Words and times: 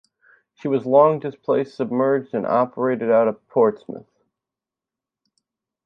She 0.55 0.67
was 0.67 0.87
long, 0.87 1.19
displaced 1.19 1.75
submerged 1.75 2.33
and 2.33 2.47
operated 2.47 3.11
out 3.11 3.27
of 3.27 3.47
Portsmouth. 3.47 4.09